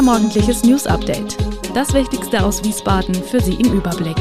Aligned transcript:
Unser 0.00 0.12
morgendliches 0.12 0.64
News 0.64 0.86
Update. 0.86 1.36
Das 1.74 1.92
Wichtigste 1.92 2.42
aus 2.42 2.64
Wiesbaden 2.64 3.14
für 3.14 3.38
Sie 3.38 3.52
im 3.56 3.74
Überblick. 3.74 4.16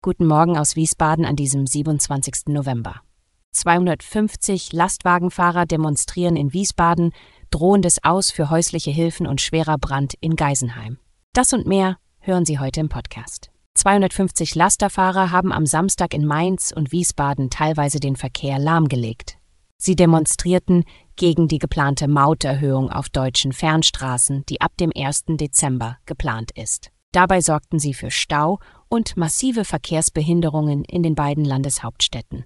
Guten 0.00 0.26
Morgen 0.26 0.56
aus 0.56 0.74
Wiesbaden 0.74 1.26
an 1.26 1.36
diesem 1.36 1.66
27. 1.66 2.46
November. 2.46 3.02
250 3.50 4.72
Lastwagenfahrer 4.72 5.66
demonstrieren 5.66 6.34
in 6.34 6.54
Wiesbaden, 6.54 7.12
drohendes 7.50 8.02
Aus 8.02 8.30
für 8.30 8.48
häusliche 8.48 8.90
Hilfen 8.90 9.26
und 9.26 9.42
schwerer 9.42 9.76
Brand 9.76 10.14
in 10.22 10.34
Geisenheim. 10.34 10.96
Das 11.34 11.52
und 11.52 11.66
mehr 11.66 11.98
hören 12.20 12.46
Sie 12.46 12.58
heute 12.58 12.80
im 12.80 12.88
Podcast. 12.88 13.50
250 13.74 14.54
Lasterfahrer 14.54 15.30
haben 15.30 15.52
am 15.52 15.66
Samstag 15.66 16.14
in 16.14 16.24
Mainz 16.24 16.72
und 16.74 16.90
Wiesbaden 16.90 17.50
teilweise 17.50 18.00
den 18.00 18.16
Verkehr 18.16 18.58
lahmgelegt. 18.58 19.36
Sie 19.84 19.96
demonstrierten 19.96 20.84
gegen 21.16 21.48
die 21.48 21.58
geplante 21.58 22.06
Mauterhöhung 22.06 22.88
auf 22.88 23.08
deutschen 23.08 23.52
Fernstraßen, 23.52 24.44
die 24.48 24.60
ab 24.60 24.76
dem 24.78 24.92
1. 24.94 25.24
Dezember 25.30 25.98
geplant 26.06 26.52
ist. 26.54 26.92
Dabei 27.10 27.40
sorgten 27.40 27.80
sie 27.80 27.92
für 27.92 28.12
Stau 28.12 28.60
und 28.88 29.16
massive 29.16 29.64
Verkehrsbehinderungen 29.64 30.84
in 30.84 31.02
den 31.02 31.16
beiden 31.16 31.44
Landeshauptstädten. 31.44 32.44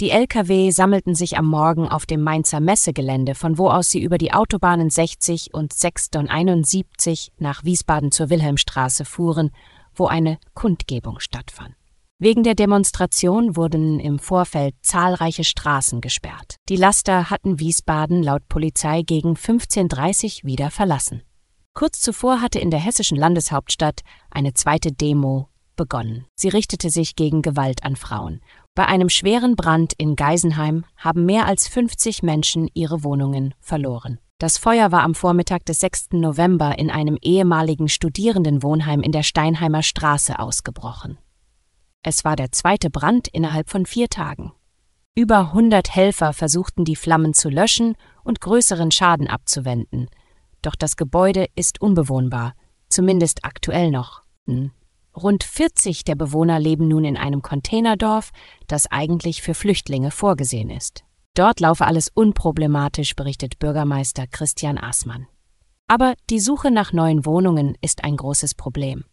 Die 0.00 0.08
Lkw 0.08 0.70
sammelten 0.70 1.14
sich 1.14 1.36
am 1.36 1.44
Morgen 1.44 1.86
auf 1.86 2.06
dem 2.06 2.22
Mainzer 2.22 2.60
Messegelände, 2.60 3.34
von 3.34 3.58
wo 3.58 3.68
aus 3.68 3.90
sie 3.90 4.02
über 4.02 4.16
die 4.16 4.32
Autobahnen 4.32 4.88
60 4.88 5.52
und 5.52 5.74
6 5.74 6.08
und 6.16 6.30
71 6.30 7.32
nach 7.36 7.62
Wiesbaden 7.62 8.10
zur 8.10 8.30
Wilhelmstraße 8.30 9.04
fuhren, 9.04 9.50
wo 9.94 10.06
eine 10.06 10.38
Kundgebung 10.54 11.20
stattfand. 11.20 11.74
Wegen 12.22 12.42
der 12.42 12.54
Demonstration 12.54 13.56
wurden 13.56 13.98
im 13.98 14.18
Vorfeld 14.18 14.74
zahlreiche 14.82 15.42
Straßen 15.42 16.02
gesperrt. 16.02 16.56
Die 16.68 16.76
Laster 16.76 17.30
hatten 17.30 17.58
Wiesbaden 17.60 18.22
laut 18.22 18.46
Polizei 18.46 19.00
gegen 19.00 19.36
15.30 19.36 20.42
Uhr 20.44 20.50
wieder 20.50 20.70
verlassen. 20.70 21.22
Kurz 21.72 22.02
zuvor 22.02 22.42
hatte 22.42 22.58
in 22.58 22.70
der 22.70 22.78
hessischen 22.78 23.16
Landeshauptstadt 23.16 24.02
eine 24.30 24.52
zweite 24.52 24.92
Demo 24.92 25.48
begonnen. 25.76 26.26
Sie 26.36 26.50
richtete 26.50 26.90
sich 26.90 27.16
gegen 27.16 27.40
Gewalt 27.40 27.84
an 27.84 27.96
Frauen. 27.96 28.42
Bei 28.74 28.84
einem 28.84 29.08
schweren 29.08 29.56
Brand 29.56 29.94
in 29.94 30.14
Geisenheim 30.14 30.84
haben 30.98 31.24
mehr 31.24 31.46
als 31.46 31.68
50 31.68 32.22
Menschen 32.22 32.68
ihre 32.74 33.02
Wohnungen 33.02 33.54
verloren. 33.60 34.18
Das 34.36 34.58
Feuer 34.58 34.92
war 34.92 35.04
am 35.04 35.14
Vormittag 35.14 35.64
des 35.64 35.80
6. 35.80 36.08
November 36.12 36.78
in 36.78 36.90
einem 36.90 37.16
ehemaligen 37.22 37.88
Studierendenwohnheim 37.88 39.00
in 39.00 39.12
der 39.12 39.22
Steinheimer 39.22 39.82
Straße 39.82 40.38
ausgebrochen. 40.38 41.16
Es 42.02 42.24
war 42.24 42.34
der 42.34 42.50
zweite 42.50 42.88
Brand 42.88 43.28
innerhalb 43.28 43.68
von 43.68 43.84
vier 43.84 44.08
Tagen. 44.08 44.52
Über 45.14 45.38
100 45.38 45.94
Helfer 45.94 46.32
versuchten 46.32 46.84
die 46.84 46.96
Flammen 46.96 47.34
zu 47.34 47.50
löschen 47.50 47.94
und 48.24 48.40
größeren 48.40 48.90
Schaden 48.90 49.28
abzuwenden. 49.28 50.08
Doch 50.62 50.76
das 50.76 50.96
Gebäude 50.96 51.46
ist 51.56 51.80
unbewohnbar, 51.80 52.54
zumindest 52.88 53.44
aktuell 53.44 53.90
noch. 53.90 54.22
Hm. 54.46 54.70
Rund 55.14 55.44
40 55.44 56.04
der 56.04 56.14
Bewohner 56.14 56.58
leben 56.58 56.88
nun 56.88 57.04
in 57.04 57.16
einem 57.16 57.42
Containerdorf, 57.42 58.30
das 58.66 58.86
eigentlich 58.90 59.42
für 59.42 59.54
Flüchtlinge 59.54 60.10
vorgesehen 60.10 60.70
ist. 60.70 61.04
Dort 61.34 61.60
laufe 61.60 61.84
alles 61.84 62.08
unproblematisch, 62.08 63.14
berichtet 63.14 63.58
Bürgermeister 63.58 64.26
Christian 64.26 64.78
Aßmann. 64.78 65.26
Aber 65.88 66.14
die 66.30 66.40
Suche 66.40 66.70
nach 66.70 66.92
neuen 66.92 67.26
Wohnungen 67.26 67.76
ist 67.80 68.04
ein 68.04 68.16
großes 68.16 68.54
Problem 68.54 69.04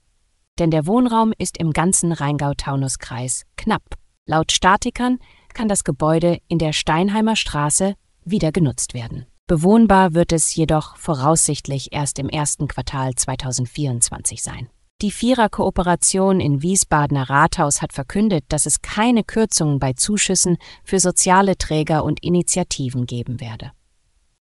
denn 0.60 0.72
der 0.72 0.86
Wohnraum 0.88 1.34
ist 1.38 1.58
im 1.58 1.72
ganzen 1.72 2.12
Rheingau-Taunus-Kreis 2.12 3.44
knapp. 3.56 3.84
Laut 4.26 4.52
Statikern 4.52 5.20
kann 5.54 5.68
das 5.68 5.84
Gebäude 5.84 6.40
in 6.48 6.60
der 6.60 6.74
Steinheimer 6.74 7.36
Straße 7.36 7.96
wieder 8.26 8.52
genutzt 8.52 8.94
werden. 8.94 9.26
Bewohnbar 9.48 10.14
wird 10.14 10.34
es 10.34 10.54
jedoch 10.56 10.98
voraussichtlich 10.98 11.94
erst 11.94 12.20
im 12.20 12.28
ersten 12.28 12.68
Quartal 12.68 13.16
2024 13.16 14.44
sein. 14.44 14.70
Die 15.02 15.12
Vierer-Kooperation 15.12 16.40
in 16.40 16.64
Wiesbadener 16.64 17.30
Rathaus 17.30 17.82
hat 17.82 17.94
verkündet, 17.94 18.44
dass 18.50 18.66
es 18.66 18.82
keine 18.82 19.24
Kürzungen 19.24 19.80
bei 19.80 19.94
Zuschüssen 19.94 20.58
für 20.84 21.00
soziale 21.00 21.58
Träger 21.58 22.04
und 22.04 22.24
Initiativen 22.24 23.06
geben 23.06 23.40
werde. 23.40 23.72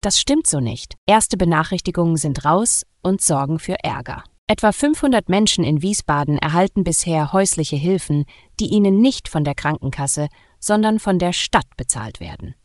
Das 0.01 0.19
stimmt 0.19 0.47
so 0.47 0.59
nicht. 0.59 0.95
Erste 1.05 1.37
Benachrichtigungen 1.37 2.17
sind 2.17 2.43
raus 2.43 2.83
und 3.01 3.21
sorgen 3.21 3.59
für 3.59 3.81
Ärger. 3.83 4.23
Etwa 4.51 4.73
500 4.73 5.29
Menschen 5.29 5.63
in 5.63 5.81
Wiesbaden 5.81 6.37
erhalten 6.37 6.83
bisher 6.83 7.31
häusliche 7.31 7.77
Hilfen, 7.77 8.25
die 8.59 8.65
ihnen 8.65 8.99
nicht 8.99 9.29
von 9.29 9.45
der 9.45 9.55
Krankenkasse, 9.55 10.27
sondern 10.59 10.99
von 10.99 11.19
der 11.19 11.31
Stadt 11.31 11.77
bezahlt 11.77 12.19
werden. 12.19 12.55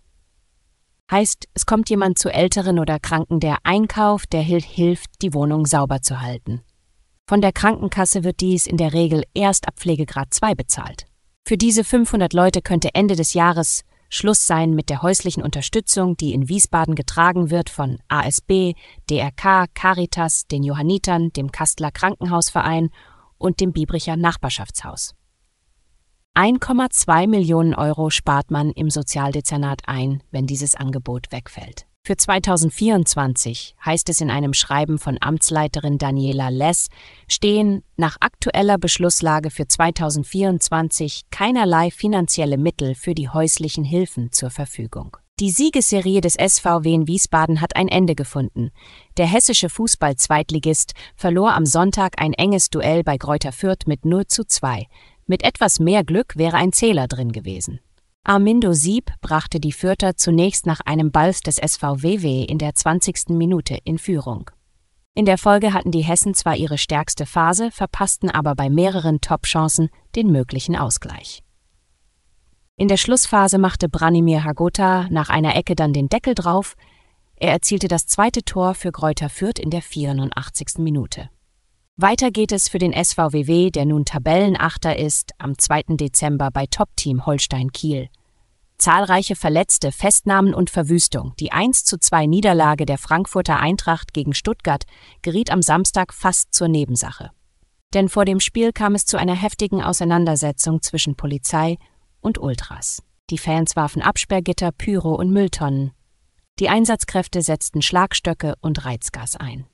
Heißt, 1.08 1.46
es 1.54 1.64
kommt 1.64 1.88
jemand 1.88 2.18
zu 2.18 2.28
Älteren 2.28 2.80
oder 2.80 2.98
Kranken, 2.98 3.38
der 3.38 3.58
einkauft, 3.62 4.32
der 4.32 4.42
hilft, 4.42 5.22
die 5.22 5.32
Wohnung 5.32 5.64
sauber 5.64 6.02
zu 6.02 6.20
halten. 6.20 6.62
Von 7.28 7.40
der 7.40 7.52
Krankenkasse 7.52 8.24
wird 8.24 8.40
dies 8.40 8.66
in 8.66 8.78
der 8.78 8.92
Regel 8.92 9.22
erst 9.32 9.68
ab 9.68 9.74
Pflegegrad 9.78 10.34
2 10.34 10.56
bezahlt. 10.56 11.06
Für 11.44 11.56
diese 11.56 11.84
500 11.84 12.32
Leute 12.32 12.62
könnte 12.62 12.96
Ende 12.96 13.14
des 13.14 13.32
Jahres 13.32 13.84
Schluss 14.16 14.46
sein 14.46 14.74
mit 14.74 14.88
der 14.88 15.02
häuslichen 15.02 15.42
Unterstützung, 15.42 16.16
die 16.16 16.32
in 16.32 16.48
Wiesbaden 16.48 16.94
getragen 16.94 17.50
wird 17.50 17.70
von 17.70 17.98
ASB, 18.08 18.74
DRK, 19.10 19.66
Caritas, 19.74 20.46
den 20.46 20.62
Johannitern, 20.62 21.30
dem 21.32 21.52
Kastler 21.52 21.90
Krankenhausverein 21.90 22.90
und 23.38 23.60
dem 23.60 23.72
Biebricher 23.72 24.16
Nachbarschaftshaus. 24.16 25.14
1,2 26.34 27.28
Millionen 27.28 27.74
Euro 27.74 28.10
spart 28.10 28.50
man 28.50 28.70
im 28.70 28.90
Sozialdezernat 28.90 29.82
ein, 29.86 30.22
wenn 30.30 30.46
dieses 30.46 30.74
Angebot 30.74 31.32
wegfällt. 31.32 31.86
Für 32.06 32.16
2024, 32.16 33.74
heißt 33.84 34.08
es 34.10 34.20
in 34.20 34.30
einem 34.30 34.54
Schreiben 34.54 35.00
von 35.00 35.18
Amtsleiterin 35.20 35.98
Daniela 35.98 36.50
Less, 36.50 36.86
stehen 37.26 37.82
nach 37.96 38.18
aktueller 38.20 38.78
Beschlusslage 38.78 39.50
für 39.50 39.66
2024 39.66 41.22
keinerlei 41.32 41.90
finanzielle 41.90 42.58
Mittel 42.58 42.94
für 42.94 43.12
die 43.12 43.28
häuslichen 43.28 43.82
Hilfen 43.82 44.30
zur 44.30 44.50
Verfügung. 44.50 45.16
Die 45.40 45.50
Siegesserie 45.50 46.20
des 46.20 46.34
SVW 46.34 46.94
in 46.94 47.08
Wiesbaden 47.08 47.60
hat 47.60 47.74
ein 47.74 47.88
Ende 47.88 48.14
gefunden. 48.14 48.70
Der 49.16 49.26
hessische 49.26 49.68
Fußball-Zweitligist 49.68 50.92
verlor 51.16 51.54
am 51.54 51.66
Sonntag 51.66 52.22
ein 52.22 52.34
enges 52.34 52.70
Duell 52.70 53.02
bei 53.02 53.16
Greuther 53.16 53.50
Fürth 53.50 53.88
mit 53.88 54.04
0 54.04 54.28
zu 54.28 54.44
2. 54.44 54.86
Mit 55.26 55.42
etwas 55.42 55.80
mehr 55.80 56.04
Glück 56.04 56.36
wäre 56.36 56.56
ein 56.56 56.72
Zähler 56.72 57.08
drin 57.08 57.32
gewesen. 57.32 57.80
Armindo 58.28 58.72
Sieb 58.72 59.12
brachte 59.20 59.60
die 59.60 59.70
Fürther 59.70 60.16
zunächst 60.16 60.66
nach 60.66 60.80
einem 60.80 61.12
Balz 61.12 61.42
des 61.42 61.58
SVWW 61.58 62.42
in 62.42 62.58
der 62.58 62.74
20. 62.74 63.28
Minute 63.28 63.78
in 63.84 63.98
Führung. 63.98 64.50
In 65.14 65.26
der 65.26 65.38
Folge 65.38 65.72
hatten 65.72 65.92
die 65.92 66.02
Hessen 66.02 66.34
zwar 66.34 66.56
ihre 66.56 66.76
stärkste 66.76 67.24
Phase, 67.24 67.70
verpassten 67.70 68.28
aber 68.28 68.56
bei 68.56 68.68
mehreren 68.68 69.20
Top-Chancen 69.20 69.90
den 70.16 70.32
möglichen 70.32 70.74
Ausgleich. 70.74 71.44
In 72.76 72.88
der 72.88 72.96
Schlussphase 72.96 73.58
machte 73.58 73.88
Branimir 73.88 74.42
Hagota 74.42 75.06
nach 75.08 75.28
einer 75.28 75.54
Ecke 75.54 75.76
dann 75.76 75.92
den 75.92 76.08
Deckel 76.08 76.34
drauf. 76.34 76.74
Er 77.36 77.52
erzielte 77.52 77.86
das 77.86 78.08
zweite 78.08 78.42
Tor 78.42 78.74
für 78.74 78.90
Greuther 78.90 79.28
Fürth 79.28 79.60
in 79.60 79.70
der 79.70 79.82
84. 79.82 80.78
Minute. 80.78 81.30
Weiter 81.98 82.30
geht 82.30 82.52
es 82.52 82.68
für 82.68 82.78
den 82.78 82.92
SVWW, 82.92 83.70
der 83.70 83.86
nun 83.86 84.04
Tabellenachter 84.04 84.98
ist, 84.98 85.32
am 85.38 85.56
2. 85.56 85.96
Dezember 85.96 86.50
bei 86.50 86.66
Top-Team 86.66 87.24
Holstein 87.24 87.72
Kiel. 87.72 88.10
Zahlreiche 88.76 89.34
Verletzte, 89.34 89.92
Festnahmen 89.92 90.52
und 90.52 90.68
Verwüstung. 90.68 91.32
Die 91.40 91.52
1 91.52 91.84
zu 91.84 91.98
2 91.98 92.26
Niederlage 92.26 92.84
der 92.84 92.98
Frankfurter 92.98 93.58
Eintracht 93.60 94.12
gegen 94.12 94.34
Stuttgart 94.34 94.84
geriet 95.22 95.50
am 95.50 95.62
Samstag 95.62 96.12
fast 96.12 96.52
zur 96.52 96.68
Nebensache. 96.68 97.30
Denn 97.94 98.10
vor 98.10 98.26
dem 98.26 98.40
Spiel 98.40 98.74
kam 98.74 98.94
es 98.94 99.06
zu 99.06 99.16
einer 99.16 99.34
heftigen 99.34 99.82
Auseinandersetzung 99.82 100.82
zwischen 100.82 101.16
Polizei 101.16 101.78
und 102.20 102.36
Ultras. 102.36 103.02
Die 103.30 103.38
Fans 103.38 103.74
warfen 103.74 104.02
Absperrgitter, 104.02 104.70
Pyro 104.70 105.14
und 105.14 105.30
Mülltonnen. 105.30 105.92
Die 106.58 106.68
Einsatzkräfte 106.68 107.40
setzten 107.40 107.80
Schlagstöcke 107.80 108.54
und 108.60 108.84
Reizgas 108.84 109.36
ein. 109.36 109.64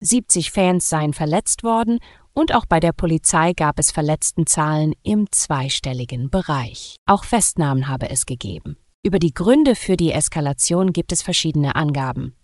70 0.00 0.50
Fans 0.50 0.88
seien 0.88 1.12
verletzt 1.12 1.62
worden 1.62 1.98
und 2.32 2.54
auch 2.54 2.64
bei 2.66 2.80
der 2.80 2.92
Polizei 2.92 3.52
gab 3.52 3.78
es 3.78 3.90
Verletztenzahlen 3.90 4.94
im 5.02 5.30
zweistelligen 5.30 6.30
Bereich. 6.30 6.96
Auch 7.06 7.24
Festnahmen 7.24 7.88
habe 7.88 8.08
es 8.10 8.26
gegeben. 8.26 8.76
Über 9.02 9.18
die 9.18 9.34
Gründe 9.34 9.74
für 9.74 9.96
die 9.96 10.12
Eskalation 10.12 10.92
gibt 10.92 11.12
es 11.12 11.22
verschiedene 11.22 11.74
Angaben. 11.74 12.36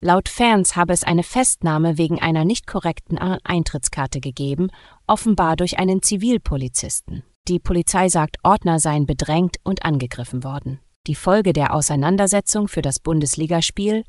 Laut 0.00 0.28
Fans 0.28 0.76
habe 0.76 0.92
es 0.92 1.04
eine 1.04 1.22
Festnahme 1.22 1.96
wegen 1.96 2.20
einer 2.20 2.44
nicht 2.44 2.66
korrekten 2.66 3.18
Eintrittskarte 3.18 4.20
gegeben, 4.20 4.68
offenbar 5.06 5.56
durch 5.56 5.78
einen 5.78 6.02
Zivilpolizisten. 6.02 7.22
Die 7.48 7.58
Polizei 7.58 8.08
sagt, 8.08 8.36
Ordner 8.42 8.78
seien 8.78 9.06
bedrängt 9.06 9.56
und 9.64 9.84
angegriffen 9.84 10.44
worden. 10.44 10.80
Die 11.06 11.14
Folge 11.14 11.52
der 11.52 11.72
Auseinandersetzung 11.72 12.68
für 12.68 12.82
das 12.82 12.98
Bundesligaspiel 12.98 14.04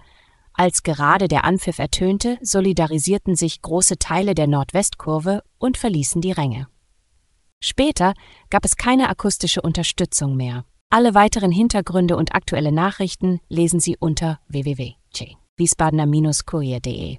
als 0.57 0.83
gerade 0.83 1.27
der 1.27 1.45
Anpfiff 1.45 1.79
ertönte, 1.79 2.37
solidarisierten 2.41 3.35
sich 3.35 3.61
große 3.61 3.97
Teile 3.99 4.35
der 4.35 4.47
Nordwestkurve 4.47 5.43
und 5.59 5.77
verließen 5.77 6.19
die 6.19 6.31
Ränge. 6.31 6.67
Später 7.59 8.13
gab 8.49 8.65
es 8.65 8.75
keine 8.75 9.09
akustische 9.09 9.61
Unterstützung 9.61 10.35
mehr. 10.35 10.65
Alle 10.89 11.13
weiteren 11.13 11.51
Hintergründe 11.51 12.15
und 12.15 12.33
aktuelle 12.33 12.71
Nachrichten 12.71 13.39
lesen 13.49 13.79
Sie 13.79 13.97
unter 13.97 14.39
www.j. 14.47 15.37
wiesbadener-kurier.de. 15.57 17.17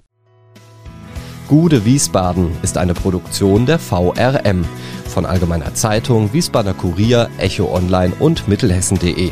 Gude 1.47 1.85
Wiesbaden 1.85 2.51
ist 2.61 2.77
eine 2.77 2.93
Produktion 2.93 3.65
der 3.65 3.79
VRM 3.79 4.65
von 5.05 5.25
Allgemeiner 5.25 5.73
Zeitung, 5.73 6.31
Wiesbadener 6.33 6.75
Kurier, 6.75 7.29
Echo 7.37 7.73
Online 7.73 8.13
und 8.19 8.47
Mittelhessen.de. 8.47 9.31